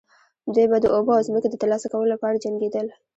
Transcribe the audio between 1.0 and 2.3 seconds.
او ځمکې د ترلاسه کولو